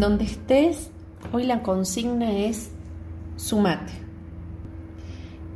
[0.00, 0.90] donde estés,
[1.30, 2.72] hoy la consigna es
[3.36, 3.92] sumate.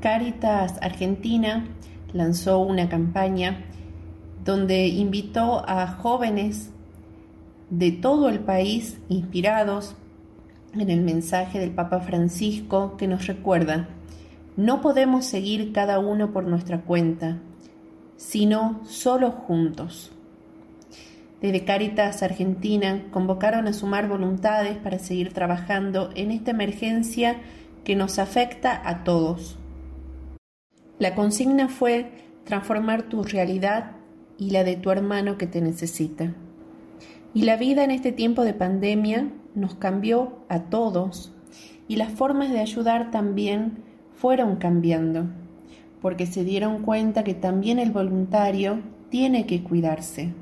[0.00, 1.66] Caritas Argentina
[2.12, 3.64] lanzó una campaña
[4.44, 6.70] donde invitó a jóvenes
[7.70, 9.96] de todo el país inspirados
[10.74, 13.88] en el mensaje del Papa Francisco que nos recuerda,
[14.56, 17.38] no podemos seguir cada uno por nuestra cuenta,
[18.16, 20.13] sino solo juntos.
[21.44, 27.36] Desde Caritas Argentina convocaron a sumar voluntades para seguir trabajando en esta emergencia
[27.84, 29.58] que nos afecta a todos.
[30.98, 32.12] La consigna fue
[32.44, 33.90] transformar tu realidad
[34.38, 36.32] y la de tu hermano que te necesita.
[37.34, 41.30] Y la vida en este tiempo de pandemia nos cambió a todos
[41.88, 45.26] y las formas de ayudar también fueron cambiando,
[46.00, 50.32] porque se dieron cuenta que también el voluntario tiene que cuidarse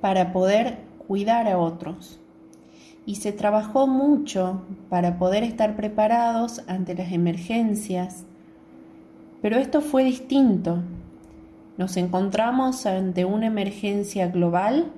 [0.00, 2.20] para poder cuidar a otros.
[3.04, 8.24] Y se trabajó mucho para poder estar preparados ante las emergencias,
[9.42, 10.82] pero esto fue distinto.
[11.78, 14.92] Nos encontramos ante una emergencia global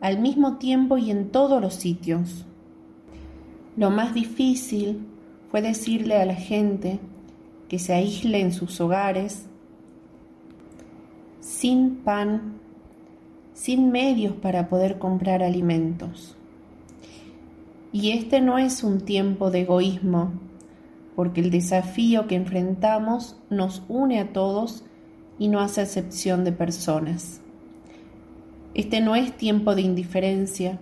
[0.00, 2.46] al mismo tiempo y en todos los sitios.
[3.76, 5.06] Lo más difícil
[5.50, 7.00] fue decirle a la gente
[7.68, 9.46] que se aísle en sus hogares,
[11.40, 12.60] sin pan,
[13.56, 16.36] sin medios para poder comprar alimentos.
[17.90, 20.32] Y este no es un tiempo de egoísmo,
[21.16, 24.84] porque el desafío que enfrentamos nos une a todos
[25.38, 27.40] y no hace excepción de personas.
[28.74, 30.78] Este no es tiempo de indiferencia,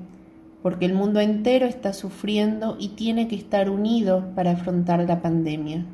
[0.60, 5.86] porque el mundo entero está sufriendo y tiene que estar unido para afrontar la pandemia.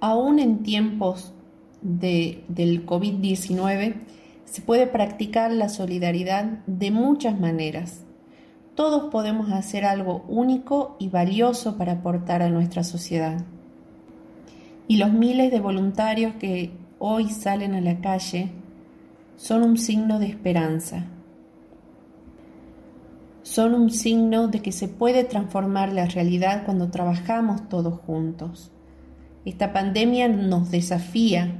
[0.00, 1.34] Aún en tiempos
[1.82, 4.19] de, del COVID-19
[4.50, 8.04] se puede practicar la solidaridad de muchas maneras.
[8.74, 13.44] Todos podemos hacer algo único y valioso para aportar a nuestra sociedad.
[14.88, 18.50] Y los miles de voluntarios que hoy salen a la calle
[19.36, 21.04] son un signo de esperanza.
[23.42, 28.72] Son un signo de que se puede transformar la realidad cuando trabajamos todos juntos.
[29.44, 31.54] Esta pandemia nos desafía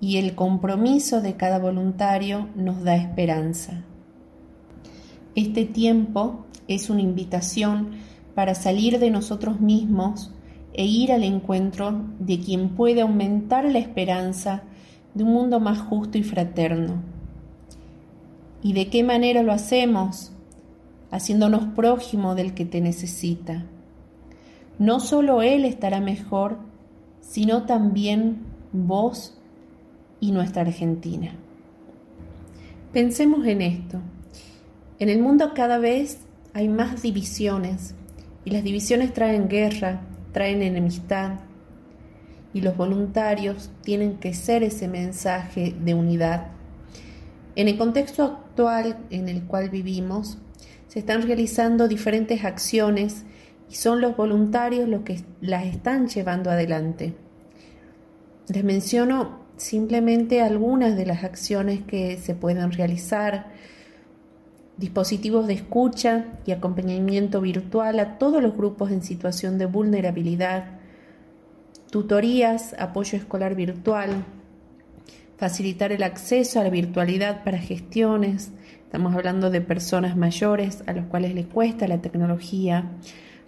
[0.00, 3.84] y el compromiso de cada voluntario nos da esperanza.
[5.34, 7.92] Este tiempo es una invitación
[8.34, 10.32] para salir de nosotros mismos
[10.74, 14.62] e ir al encuentro de quien puede aumentar la esperanza
[15.14, 17.02] de un mundo más justo y fraterno.
[18.62, 20.32] ¿Y de qué manera lo hacemos?
[21.10, 23.64] Haciéndonos prójimo del que te necesita.
[24.78, 26.58] No solo Él estará mejor,
[27.20, 28.40] sino también
[28.72, 29.38] vos
[30.20, 31.32] y nuestra Argentina.
[32.92, 34.00] Pensemos en esto.
[34.98, 36.18] En el mundo cada vez
[36.54, 37.94] hay más divisiones
[38.44, 40.00] y las divisiones traen guerra,
[40.32, 41.40] traen enemistad,
[42.56, 46.46] y los voluntarios tienen que ser ese mensaje de unidad.
[47.54, 50.38] En el contexto actual en el cual vivimos,
[50.88, 53.26] se están realizando diferentes acciones
[53.68, 57.14] y son los voluntarios los que las están llevando adelante.
[58.48, 63.52] Les menciono simplemente algunas de las acciones que se pueden realizar.
[64.76, 70.78] Dispositivos de escucha y acompañamiento virtual a todos los grupos en situación de vulnerabilidad,
[71.90, 74.24] tutorías, apoyo escolar virtual,
[75.38, 78.52] facilitar el acceso a la virtualidad para gestiones,
[78.84, 82.90] estamos hablando de personas mayores a los cuales les cuesta la tecnología,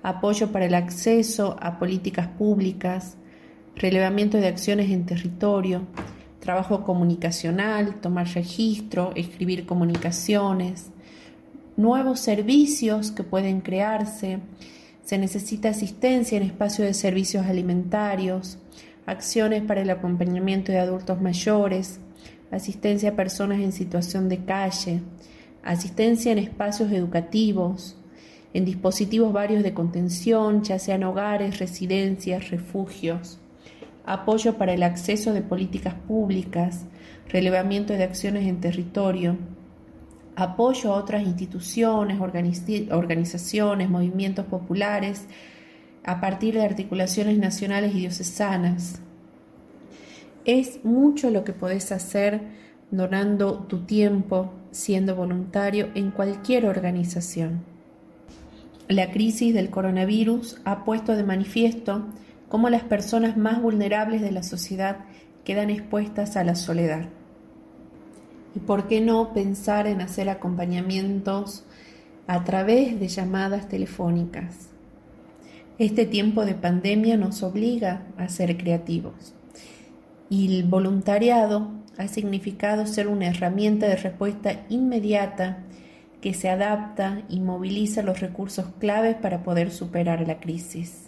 [0.02, 3.18] apoyo para el acceso a políticas públicas,
[3.78, 5.82] relevamiento de acciones en territorio,
[6.40, 10.90] trabajo comunicacional, tomar registro, escribir comunicaciones,
[11.76, 14.40] nuevos servicios que pueden crearse,
[15.04, 18.58] se necesita asistencia en espacios de servicios alimentarios,
[19.06, 22.00] acciones para el acompañamiento de adultos mayores,
[22.50, 25.00] asistencia a personas en situación de calle,
[25.62, 27.96] asistencia en espacios educativos,
[28.54, 33.38] en dispositivos varios de contención, ya sean hogares, residencias, refugios,
[34.08, 36.86] apoyo para el acceso de políticas públicas,
[37.28, 39.36] relevamiento de acciones en territorio,
[40.34, 45.26] apoyo a otras instituciones, organizaciones, movimientos populares,
[46.04, 49.02] a partir de articulaciones nacionales y diocesanas.
[50.46, 52.40] Es mucho lo que podés hacer
[52.90, 57.62] donando tu tiempo, siendo voluntario en cualquier organización.
[58.88, 62.06] La crisis del coronavirus ha puesto de manifiesto
[62.48, 64.98] cómo las personas más vulnerables de la sociedad
[65.44, 67.08] quedan expuestas a la soledad.
[68.54, 71.64] ¿Y por qué no pensar en hacer acompañamientos
[72.28, 74.68] a través de llamadas telefónicas.
[75.78, 79.34] Este tiempo de pandemia nos obliga a ser creativos
[80.28, 85.64] y el voluntariado ha significado ser una herramienta de respuesta inmediata
[86.20, 91.07] que se adapta y moviliza los recursos claves para poder superar la crisis.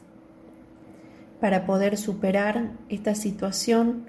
[1.40, 4.06] Para poder superar esta situación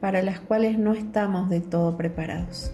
[0.00, 2.70] para las cuales no estamos de todo preparados.